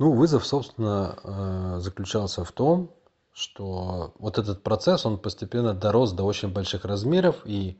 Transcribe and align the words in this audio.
Ну, 0.00 0.12
вызов, 0.12 0.46
собственно, 0.46 1.18
э, 1.22 1.80
заключался 1.80 2.42
в 2.42 2.52
том, 2.52 2.90
что 3.34 4.14
вот 4.18 4.38
этот 4.38 4.62
процесс, 4.62 5.04
он 5.04 5.18
постепенно 5.18 5.74
дорос 5.74 6.12
до 6.12 6.24
очень 6.24 6.48
больших 6.48 6.86
размеров, 6.86 7.42
и 7.44 7.78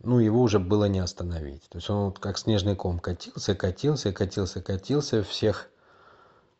ну, 0.00 0.18
его 0.18 0.40
уже 0.40 0.58
было 0.58 0.86
не 0.86 0.98
остановить. 0.98 1.68
То 1.68 1.78
есть 1.78 1.88
он 1.88 2.06
вот 2.06 2.18
как 2.18 2.36
снежный 2.36 2.74
ком 2.74 2.98
катился, 2.98 3.54
катился, 3.54 4.12
катился, 4.12 4.60
катился. 4.60 5.22
Всех, 5.22 5.70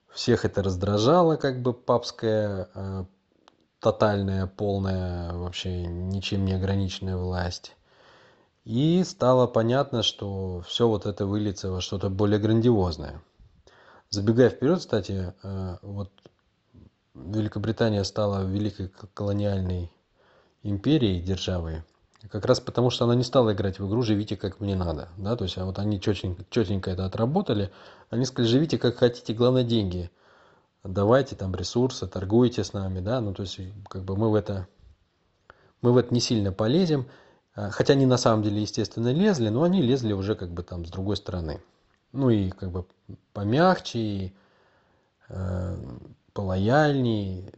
всех 0.09 0.45
это 0.45 0.63
раздражало, 0.63 1.35
как 1.35 1.63
бы 1.63 1.73
папская 1.73 2.69
э, 2.73 3.05
тотальная, 3.81 4.47
полная, 4.47 5.33
вообще 5.33 5.85
ничем 5.85 6.45
не 6.45 6.53
ограниченная 6.53 7.17
власть. 7.17 7.75
И 8.65 9.03
стало 9.03 9.49
понятно, 9.49 10.05
что 10.05 10.61
все 10.61 10.87
вот 10.87 11.07
это 11.07 11.27
выльется 11.27 11.73
во 11.73 11.81
что-то 11.81 12.09
более 12.09 12.39
грандиозное. 12.39 13.21
Забегая 14.13 14.51
вперед, 14.51 14.81
кстати, 14.81 15.33
э, 15.41 15.77
вот 15.83 16.11
Великобритания 17.15 18.03
стала 18.03 18.45
великой 18.45 18.91
колониальной 19.15 19.89
империей, 20.65 21.21
державой, 21.21 21.85
как 22.29 22.45
раз 22.45 22.59
потому, 22.59 22.91
что 22.91 23.05
она 23.05 23.15
не 23.15 23.23
стала 23.23 23.53
играть 23.53 23.79
в 23.79 23.87
игру 23.87 24.03
«живите 24.03 24.37
как 24.37 24.59
мне 24.59 24.75
надо». 24.75 25.11
Да? 25.17 25.37
То 25.37 25.45
есть 25.45 25.57
а 25.59 25.65
вот 25.65 25.79
они 25.79 26.01
четенько, 26.01 26.45
четенько 26.51 26.91
это 26.91 27.07
отработали. 27.07 27.71
Они 28.11 28.25
сказали 28.25 28.51
«живите 28.51 28.79
как 28.79 28.97
хотите, 28.97 29.33
главное 29.33 29.63
деньги. 29.63 30.11
Давайте 30.83 31.37
там 31.37 31.55
ресурсы, 31.55 32.09
торгуйте 32.09 32.65
с 32.65 32.73
нами». 32.73 32.99
Да? 32.99 33.21
Ну, 33.21 33.33
то 33.33 33.43
есть 33.43 33.61
как 33.89 34.03
бы 34.03 34.17
мы 34.17 34.29
в 34.31 34.35
это, 34.35 34.67
мы 35.83 35.93
в 35.93 35.97
это 35.97 36.13
не 36.13 36.21
сильно 36.21 36.51
полезем. 36.51 37.07
А, 37.55 37.71
хотя 37.71 37.93
они 37.93 38.07
на 38.07 38.19
самом 38.19 38.43
деле, 38.43 38.61
естественно, 38.61 39.13
лезли, 39.13 39.51
но 39.51 39.63
они 39.63 39.81
лезли 39.83 40.13
уже 40.13 40.35
как 40.35 40.51
бы 40.51 40.65
там 40.65 40.85
с 40.85 40.91
другой 40.91 41.17
стороны. 41.17 41.63
Ну 42.13 42.31
и 42.31 42.51
как 42.51 42.71
бы 42.71 42.87
помягче, 43.33 43.99
и 43.99 44.35
э, 45.29 45.77
полояльнее, 46.33 47.53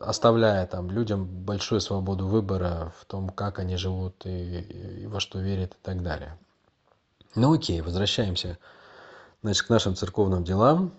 оставляя 0.00 0.66
там 0.66 0.90
людям 0.90 1.26
большую 1.26 1.80
свободу 1.80 2.26
выбора 2.26 2.92
в 2.98 3.04
том, 3.04 3.28
как 3.30 3.58
они 3.58 3.76
живут 3.76 4.26
и, 4.26 4.60
и 5.02 5.06
во 5.06 5.20
что 5.20 5.38
верят 5.38 5.74
и 5.74 5.78
так 5.82 6.02
далее. 6.02 6.36
Ну 7.34 7.52
окей, 7.52 7.80
возвращаемся 7.80 8.58
значит, 9.42 9.66
к 9.66 9.68
нашим 9.68 9.94
церковным 9.94 10.42
делам. 10.42 10.92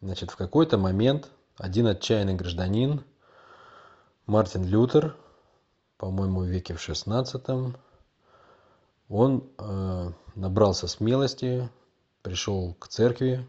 Значит, 0.00 0.30
в 0.30 0.36
какой-то 0.36 0.78
момент 0.78 1.28
один 1.58 1.86
отчаянный 1.86 2.34
гражданин, 2.34 3.04
Мартин 4.26 4.64
Лютер, 4.64 5.16
по-моему, 5.96 6.40
в 6.40 6.46
веке 6.46 6.74
в 6.74 6.80
шестнадцатом, 6.80 7.76
он 9.08 9.48
э, 9.58 10.12
набрался 10.36 10.86
смелости, 10.86 11.68
пришел 12.22 12.74
к 12.78 12.86
церкви 12.88 13.44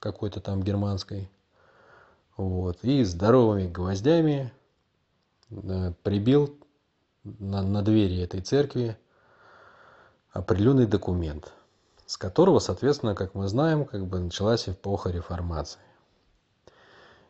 какой-то 0.00 0.40
там 0.40 0.62
германской, 0.62 1.30
вот, 2.36 2.78
и 2.82 3.04
здоровыми 3.04 3.68
гвоздями 3.68 4.52
э, 5.50 5.92
прибил 6.02 6.58
на, 7.22 7.62
на 7.62 7.82
двери 7.82 8.20
этой 8.20 8.40
церкви 8.40 8.98
определенный 10.32 10.86
документ, 10.86 11.52
с 12.06 12.18
которого, 12.18 12.58
соответственно, 12.58 13.14
как 13.14 13.34
мы 13.34 13.48
знаем, 13.48 13.84
как 13.86 14.06
бы 14.06 14.18
началась 14.18 14.68
эпоха 14.68 15.10
реформации. 15.10 15.80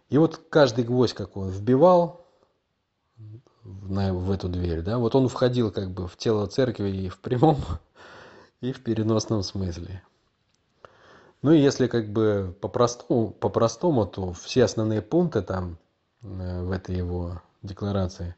И 0.08 0.18
вот 0.18 0.40
каждый 0.48 0.84
гвоздь, 0.84 1.14
как 1.14 1.36
он 1.36 1.50
вбивал 1.50 2.26
в, 3.62 4.10
в 4.12 4.30
эту 4.30 4.48
дверь, 4.48 4.80
да, 4.80 4.98
вот 4.98 5.14
он 5.14 5.28
входил 5.28 5.70
как 5.70 5.90
бы 5.90 6.08
в 6.08 6.16
тело 6.16 6.46
церкви 6.46 6.88
и 6.88 7.08
в 7.08 7.20
прямом, 7.20 7.58
и 8.60 8.72
в 8.72 8.82
переносном 8.82 9.42
смысле. 9.42 10.02
Ну 11.44 11.52
и 11.52 11.60
если 11.60 11.88
как 11.88 12.08
бы 12.08 12.56
по-простому, 12.62 13.28
по-простому, 13.30 14.06
то 14.06 14.32
все 14.32 14.64
основные 14.64 15.02
пункты 15.02 15.42
там 15.42 15.76
э, 16.22 16.62
в 16.62 16.70
этой 16.70 16.96
его 16.96 17.42
декларации, 17.60 18.34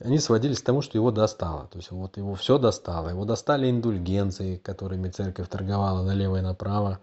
они 0.00 0.18
сводились 0.18 0.60
к 0.60 0.64
тому, 0.64 0.82
что 0.82 0.98
его 0.98 1.12
достало. 1.12 1.68
То 1.68 1.78
есть 1.78 1.92
вот 1.92 2.16
его 2.16 2.34
все 2.34 2.58
достало. 2.58 3.10
Его 3.10 3.24
достали 3.24 3.70
индульгенции, 3.70 4.56
которыми 4.56 5.08
церковь 5.08 5.48
торговала 5.48 6.02
налево 6.02 6.38
и 6.38 6.40
направо, 6.40 6.98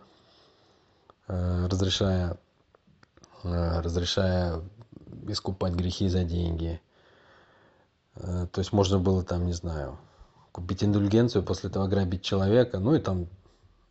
э, 1.30 1.68
разрешая, 1.68 2.38
э, 3.44 3.80
разрешая 3.80 4.62
искупать 5.30 5.72
грехи 5.72 6.10
за 6.10 6.26
деньги. 6.26 6.82
То 8.16 8.58
есть 8.58 8.74
можно 8.74 9.00
было 9.00 9.24
там, 9.24 9.46
не 9.46 9.54
знаю, 9.54 9.98
купить 10.54 10.84
индульгенцию, 10.84 11.44
после 11.44 11.70
этого 11.70 11.88
грабить 11.88 12.22
человека, 12.22 12.80
ну 12.80 12.96
и 12.96 13.00
там 13.00 13.28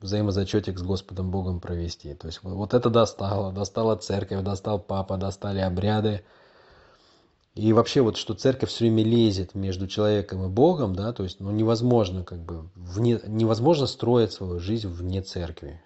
взаимозачетик 0.00 0.78
с 0.78 0.82
Господом 0.82 1.30
Богом 1.30 1.60
провести. 1.60 2.14
То 2.14 2.28
есть 2.28 2.40
вот 2.42 2.72
это 2.72 2.88
достало, 2.88 3.52
достала 3.52 3.96
церковь, 3.96 4.42
достал 4.42 4.78
папа, 4.78 5.16
достали 5.16 5.58
обряды. 5.58 6.22
И 7.54 7.72
вообще 7.72 8.00
вот, 8.00 8.16
что 8.16 8.34
церковь 8.34 8.70
все 8.70 8.84
время 8.84 9.04
лезет 9.04 9.54
между 9.54 9.86
человеком 9.86 10.44
и 10.44 10.48
Богом, 10.48 10.94
да, 10.94 11.12
то 11.12 11.24
есть 11.24 11.40
ну, 11.40 11.50
невозможно 11.50 12.24
как 12.24 12.38
бы, 12.38 12.70
вне, 12.74 13.20
невозможно 13.26 13.86
строить 13.86 14.32
свою 14.32 14.58
жизнь 14.58 14.88
вне 14.88 15.20
церкви. 15.20 15.82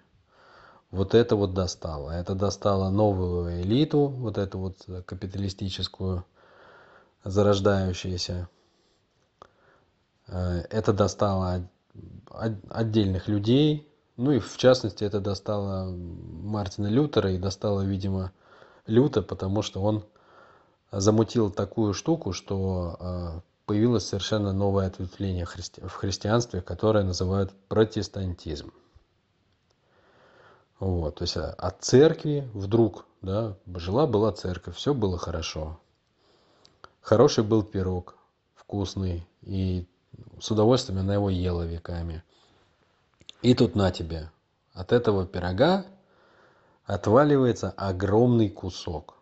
Вот 0.91 1.15
это 1.15 1.35
вот 1.35 1.53
достало. 1.53 2.11
Это 2.11 2.35
достало 2.35 2.89
новую 2.89 3.61
элиту, 3.61 4.07
вот 4.07 4.37
эту 4.37 4.59
вот 4.59 4.77
капиталистическую, 5.05 6.23
зарождающуюся. 7.25 8.47
Э, 10.27 10.63
это 10.69 10.93
достало 10.93 11.67
отдельных 12.69 13.27
людей, 13.27 13.87
ну 14.17 14.31
и 14.31 14.39
в 14.39 14.57
частности 14.57 15.03
это 15.03 15.19
достало 15.19 15.89
Мартина 15.89 16.87
Лютера 16.87 17.31
и 17.31 17.37
достало, 17.37 17.81
видимо, 17.81 18.31
люто, 18.85 19.21
потому 19.21 19.61
что 19.61 19.81
он 19.81 20.03
замутил 20.91 21.51
такую 21.51 21.93
штуку, 21.93 22.33
что 22.33 22.97
а, 22.99 23.41
появилось 23.65 24.07
совершенно 24.07 24.53
новое 24.53 24.87
ответвление 24.87 25.45
в 25.45 25.91
христианстве, 25.91 26.61
которое 26.61 27.03
называют 27.03 27.51
протестантизм. 27.67 28.71
Вот, 30.79 31.15
то 31.15 31.23
есть 31.23 31.37
а, 31.37 31.51
от 31.51 31.83
церкви 31.83 32.49
вдруг, 32.53 33.05
да, 33.21 33.57
жила 33.75 34.07
была 34.07 34.31
церковь, 34.31 34.75
все 34.75 34.93
было 34.93 35.17
хорошо. 35.17 35.79
Хороший 37.01 37.43
был 37.43 37.63
пирог, 37.63 38.15
вкусный, 38.55 39.27
и 39.41 39.87
с 40.39 40.51
удовольствием 40.51 40.99
она 40.99 41.13
его 41.15 41.29
ела 41.29 41.63
веками– 41.63 42.23
и 43.41 43.53
тут 43.53 43.75
на 43.75 43.91
тебе. 43.91 44.31
От 44.73 44.91
этого 44.91 45.25
пирога 45.25 45.85
отваливается 46.85 47.73
огромный 47.75 48.49
кусок. 48.49 49.15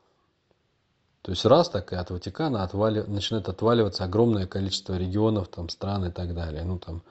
То 1.21 1.31
есть 1.31 1.45
раз 1.45 1.69
так 1.69 1.91
и 1.91 1.95
от 1.95 2.11
Ватикана 2.11 2.63
отвали, 2.63 3.01
начинает 3.01 3.49
отваливаться 3.49 4.03
огромное 4.03 4.45
количество 4.45 4.95
регионов, 4.95 5.47
там, 5.47 5.69
стран 5.69 6.05
и 6.05 6.11
так 6.11 6.35
далее. 6.35 6.63
Ну, 6.63 6.77
там, 6.77 7.01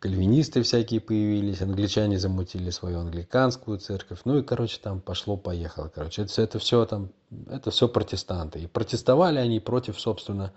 кальвинисты 0.00 0.62
всякие 0.62 1.00
появились, 1.00 1.62
англичане 1.62 2.18
замутили 2.18 2.70
свою 2.70 2.98
англиканскую 2.98 3.78
церковь. 3.78 4.20
Ну 4.24 4.38
и, 4.38 4.42
короче, 4.42 4.80
там 4.82 5.00
пошло-поехало. 5.00 5.90
Короче, 5.94 6.22
это, 6.22 6.42
это 6.42 6.58
все 6.58 6.84
там, 6.86 7.10
это 7.48 7.70
все 7.70 7.88
протестанты. 7.88 8.58
И 8.58 8.66
протестовали 8.66 9.38
они 9.38 9.60
против, 9.60 10.00
собственно, 10.00 10.52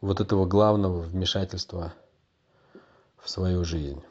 вот 0.00 0.20
этого 0.20 0.46
главного 0.46 1.00
вмешательства 1.00 1.92
в 3.18 3.28
свою 3.28 3.64
жизнь 3.64 4.02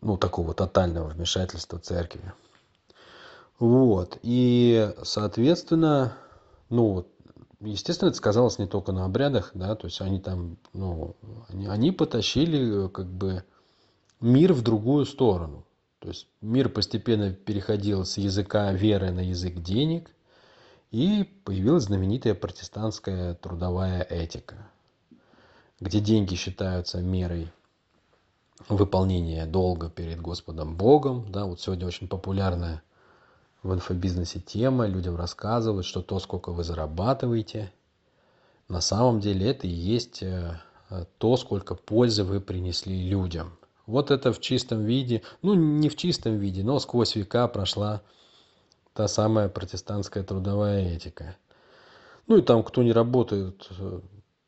ну, 0.00 0.16
такого 0.16 0.54
тотального 0.54 1.08
вмешательства 1.08 1.78
церкви. 1.78 2.32
Вот. 3.58 4.18
И, 4.22 4.92
соответственно, 5.02 6.14
ну, 6.68 7.06
естественно, 7.60 8.08
это 8.08 8.18
сказалось 8.18 8.58
не 8.58 8.66
только 8.66 8.92
на 8.92 9.04
обрядах, 9.04 9.52
да, 9.54 9.74
то 9.74 9.86
есть 9.86 10.00
они 10.00 10.20
там, 10.20 10.56
ну, 10.72 11.16
они, 11.48 11.66
они 11.66 11.92
потащили 11.92 12.88
как 12.88 13.06
бы 13.06 13.44
мир 14.20 14.52
в 14.52 14.62
другую 14.62 15.06
сторону. 15.06 15.64
То 16.00 16.08
есть 16.08 16.28
мир 16.42 16.68
постепенно 16.68 17.32
переходил 17.32 18.04
с 18.04 18.18
языка 18.18 18.72
веры 18.72 19.10
на 19.10 19.20
язык 19.20 19.54
денег, 19.54 20.10
и 20.94 21.24
появилась 21.24 21.84
знаменитая 21.84 22.36
протестантская 22.36 23.34
трудовая 23.34 24.02
этика, 24.02 24.54
где 25.80 25.98
деньги 25.98 26.36
считаются 26.36 27.02
мерой 27.02 27.50
выполнение 28.68 29.44
долга 29.44 29.90
перед 29.90 30.20
Господом 30.20 30.76
Богом. 30.76 31.32
Да, 31.32 31.46
вот 31.46 31.60
сегодня 31.60 31.88
очень 31.88 32.06
популярная 32.06 32.80
в 33.64 33.74
инфобизнесе 33.74 34.38
тема. 34.38 34.86
Людям 34.86 35.16
рассказывают, 35.16 35.84
что 35.84 36.00
то, 36.00 36.20
сколько 36.20 36.52
вы 36.52 36.62
зарабатываете, 36.62 37.72
на 38.68 38.80
самом 38.80 39.18
деле 39.18 39.50
это 39.50 39.66
и 39.66 39.70
есть 39.70 40.22
э, 40.22 40.60
то, 41.18 41.36
сколько 41.36 41.74
пользы 41.74 42.22
вы 42.22 42.40
принесли 42.40 43.08
людям. 43.08 43.58
Вот 43.86 44.12
это 44.12 44.32
в 44.32 44.40
чистом 44.40 44.84
виде, 44.84 45.22
ну 45.42 45.54
не 45.54 45.88
в 45.88 45.96
чистом 45.96 46.38
виде, 46.38 46.62
но 46.62 46.78
сквозь 46.78 47.16
века 47.16 47.48
прошла 47.48 48.02
та 48.94 49.08
самая 49.08 49.48
протестантская 49.48 50.22
трудовая 50.22 50.94
этика. 50.94 51.36
Ну 52.26 52.38
и 52.38 52.42
там, 52.42 52.62
кто 52.62 52.82
не 52.82 52.92
работает, 52.92 53.68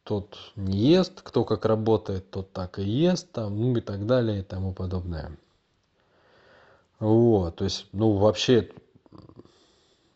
тот 0.04 0.38
не 0.54 0.78
ест, 0.78 1.20
кто 1.20 1.44
как 1.44 1.64
работает, 1.66 2.30
тот 2.30 2.52
так 2.52 2.78
и 2.78 2.84
ест, 2.84 3.32
там, 3.32 3.58
ну 3.60 3.76
и 3.76 3.80
так 3.80 4.06
далее 4.06 4.40
и 4.40 4.42
тому 4.42 4.72
подобное. 4.72 5.36
Вот, 7.00 7.56
то 7.56 7.64
есть, 7.64 7.88
ну, 7.92 8.12
вообще, 8.12 8.70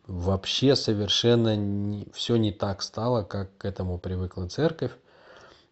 вообще 0.07 0.75
совершенно 0.75 1.55
не, 1.55 2.07
все 2.13 2.37
не 2.37 2.51
так 2.51 2.81
стало, 2.81 3.23
как 3.23 3.55
к 3.57 3.65
этому 3.65 3.99
привыкла 3.99 4.47
церковь. 4.47 4.91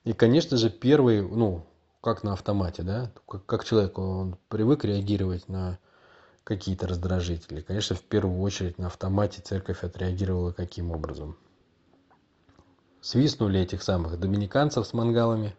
И, 0.04 0.14
конечно 0.14 0.58
же, 0.58 0.70
первый, 0.70 1.22
ну, 1.22 1.66
как 2.02 2.24
на 2.24 2.34
автомате, 2.34 2.84
да, 2.84 3.12
как, 3.28 3.46
как 3.46 3.66
человек, 3.66 3.98
он 3.98 4.38
привык 4.50 4.84
реагировать 4.84 5.48
на 5.48 5.80
какие-то 6.50 6.88
раздражители. 6.88 7.62
Конечно, 7.62 7.96
в 7.96 8.02
первую 8.02 8.42
очередь 8.42 8.80
на 8.80 8.88
автомате 8.88 9.40
церковь 9.40 9.84
отреагировала 9.84 10.52
каким 10.52 10.92
образом? 10.92 11.38
Свистнули 13.02 13.60
этих 13.60 13.84
самых 13.84 14.20
доминиканцев 14.20 14.86
с 14.86 14.94
мангалами. 14.94 15.56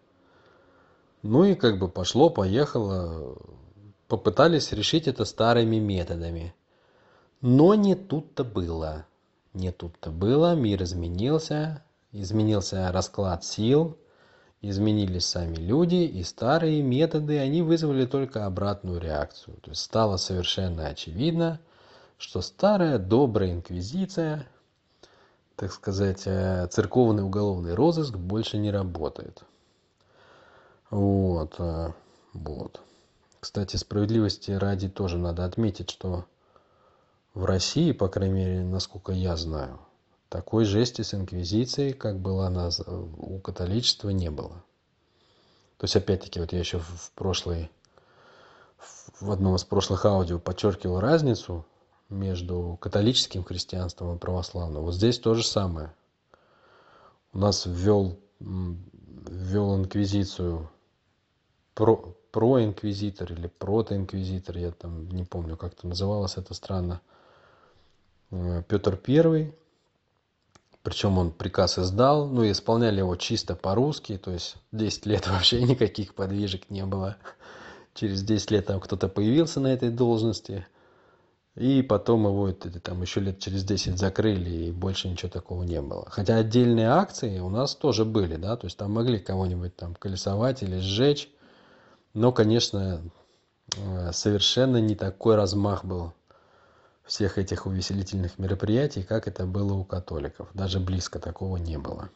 Ну 1.22 1.44
и 1.44 1.54
как 1.54 1.78
бы 1.78 1.88
пошло, 1.88 2.28
поехало. 2.28 3.38
Попытались 4.08 4.72
решить 4.72 5.06
это 5.06 5.24
старыми 5.24 5.76
методами. 5.76 6.54
Но 7.40 7.76
не 7.76 7.94
тут-то 7.94 8.42
было. 8.42 9.06
Не 9.54 9.70
тут-то 9.70 10.10
было. 10.10 10.56
Мир 10.56 10.82
изменился. 10.82 11.84
Изменился 12.10 12.90
расклад 12.90 13.44
сил. 13.44 13.96
Изменились 14.62 15.26
сами 15.26 15.56
люди. 15.56 15.94
И 15.94 16.22
старые 16.22 16.82
методы, 16.82 17.38
они 17.38 17.62
вызвали 17.62 18.04
только 18.04 18.46
обратную 18.46 19.00
реакцию. 19.00 19.56
То 19.62 19.70
есть 19.70 19.82
стало 19.82 20.16
совершенно 20.16 20.86
очевидно, 20.86 21.60
что 22.18 22.42
старая 22.42 22.98
добрая 22.98 23.52
инквизиция, 23.52 24.46
так 25.56 25.72
сказать, 25.72 26.22
э, 26.26 26.66
церковный 26.70 27.24
уголовный 27.24 27.74
розыск 27.74 28.16
больше 28.16 28.58
не 28.58 28.70
работает. 28.70 29.42
Вот, 30.90 31.54
э, 31.58 31.92
вот. 32.34 32.80
Кстати, 33.40 33.76
справедливости 33.76 34.50
ради 34.50 34.90
тоже 34.90 35.16
надо 35.16 35.46
отметить, 35.46 35.88
что 35.88 36.26
в 37.32 37.44
России, 37.46 37.92
по 37.92 38.08
крайней 38.08 38.34
мере, 38.34 38.64
насколько 38.64 39.12
я 39.12 39.36
знаю, 39.36 39.78
такой 40.30 40.64
жести 40.64 41.02
с 41.02 41.12
инквизицией, 41.12 41.92
как 41.92 42.18
была 42.18 42.48
на, 42.48 42.70
у 43.18 43.38
католичества, 43.40 44.08
не 44.10 44.30
было. 44.30 44.62
То 45.76 45.84
есть, 45.84 45.96
опять-таки, 45.96 46.40
вот 46.40 46.52
я 46.52 46.60
еще 46.60 46.78
в 46.78 47.10
прошлой, 47.14 47.70
в 49.20 49.30
одном 49.30 49.56
из 49.56 49.64
прошлых 49.64 50.06
аудио 50.06 50.38
подчеркивал 50.38 51.00
разницу 51.00 51.66
между 52.08 52.78
католическим 52.80 53.42
христианством 53.42 54.14
и 54.14 54.18
православным. 54.18 54.84
Вот 54.84 54.94
здесь 54.94 55.18
то 55.18 55.34
же 55.34 55.44
самое. 55.44 55.92
У 57.32 57.38
нас 57.38 57.66
ввел, 57.66 58.16
ввел 58.38 59.76
инквизицию 59.76 60.70
про, 61.74 61.96
проинквизитор 62.30 63.32
или 63.32 63.48
протоинквизитор, 63.48 64.58
я 64.58 64.70
там 64.70 65.08
не 65.08 65.24
помню, 65.24 65.56
как 65.56 65.72
это 65.72 65.88
называлось, 65.88 66.36
это 66.36 66.54
странно. 66.54 67.00
Э, 68.30 68.62
Петр 68.68 68.96
Первый, 68.96 69.54
причем 70.82 71.18
он 71.18 71.30
приказ 71.30 71.78
издал, 71.78 72.26
ну 72.26 72.42
и 72.42 72.52
исполняли 72.52 72.98
его 72.98 73.16
чисто 73.16 73.54
по-русски, 73.54 74.16
то 74.16 74.30
есть 74.30 74.56
10 74.72 75.06
лет 75.06 75.28
вообще 75.28 75.62
никаких 75.62 76.14
подвижек 76.14 76.70
не 76.70 76.84
было. 76.86 77.16
Через 77.94 78.22
10 78.22 78.50
лет 78.52 78.66
там 78.66 78.80
кто-то 78.80 79.08
появился 79.08 79.60
на 79.60 79.66
этой 79.68 79.90
должности, 79.90 80.66
и 81.56 81.82
потом 81.82 82.24
его 82.26 82.48
это, 82.48 82.70
там 82.80 83.02
еще 83.02 83.20
лет 83.20 83.40
через 83.40 83.64
10 83.64 83.98
закрыли, 83.98 84.50
и 84.50 84.70
больше 84.70 85.08
ничего 85.08 85.28
такого 85.28 85.64
не 85.64 85.82
было. 85.82 86.06
Хотя 86.08 86.36
отдельные 86.36 86.88
акции 86.88 87.40
у 87.40 87.50
нас 87.50 87.74
тоже 87.74 88.04
были, 88.04 88.36
да, 88.36 88.56
то 88.56 88.66
есть 88.66 88.78
там 88.78 88.92
могли 88.92 89.18
кого-нибудь 89.18 89.76
там 89.76 89.94
колесовать 89.94 90.62
или 90.62 90.78
сжечь, 90.78 91.28
но, 92.14 92.32
конечно, 92.32 93.02
э, 93.76 94.12
совершенно 94.12 94.78
не 94.78 94.94
такой 94.94 95.34
размах 95.36 95.84
был 95.84 96.12
всех 97.10 97.38
этих 97.38 97.66
увеселительных 97.66 98.38
мероприятий, 98.38 99.02
как 99.02 99.26
это 99.26 99.44
было 99.44 99.74
у 99.74 99.82
католиков. 99.82 100.48
Даже 100.54 100.78
близко 100.78 101.18
такого 101.18 101.56
не 101.56 101.76
было. 101.76 102.08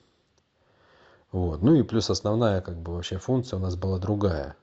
Вот. 1.33 1.63
Ну 1.63 1.75
и 1.75 1.83
плюс 1.83 2.11
основная 2.11 2.61
как 2.61 2.77
бы 2.77 2.95
вообще 2.95 3.19
функция 3.19 3.57
у 3.57 3.61
нас 3.61 3.75
была 3.75 3.99
другая. 3.99 4.55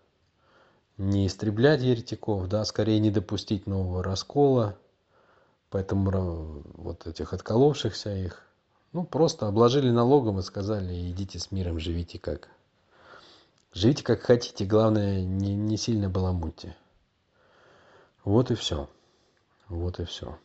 Не 0.97 1.27
истреблять 1.27 1.81
еретиков, 1.81 2.47
да, 2.47 2.63
скорее 2.63 2.99
не 2.99 3.11
допустить 3.11 3.67
нового 3.67 4.01
раскола, 4.01 4.77
поэтому 5.69 6.63
вот 6.75 7.07
этих 7.07 7.33
отколовшихся 7.33 8.15
их, 8.15 8.41
ну 8.93 9.03
просто 9.03 9.49
обложили 9.49 9.89
налогом 9.89 10.39
и 10.39 10.43
сказали, 10.43 11.11
идите 11.11 11.39
с 11.39 11.51
миром, 11.51 11.77
живите 11.77 12.19
как 12.19 12.47
Живите 13.73 14.03
как 14.05 14.21
хотите, 14.21 14.63
главное, 14.63 15.23
не, 15.23 15.55
не 15.55 15.75
сильно 15.75 16.09
баламутьте. 16.09 16.75
Вот 18.23 18.49
и 18.49 18.55
все. 18.55 18.89
Вот 19.71 20.01
и 20.01 20.05
все. 20.05 20.37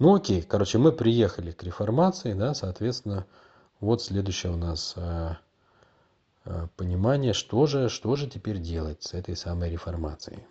Ну 0.00 0.16
окей, 0.16 0.42
короче, 0.42 0.78
мы 0.78 0.90
приехали 0.90 1.52
к 1.52 1.62
реформации, 1.62 2.34
да, 2.34 2.54
соответственно, 2.54 3.24
вот 3.78 4.02
следующее 4.02 4.52
у 4.52 4.56
нас 4.56 4.94
э, 4.96 5.36
э, 6.44 6.66
понимание, 6.76 7.34
что 7.34 7.66
же, 7.66 7.88
что 7.88 8.16
же 8.16 8.26
теперь 8.28 8.58
делать 8.58 9.04
с 9.04 9.14
этой 9.14 9.36
самой 9.36 9.70
реформацией. 9.70 10.44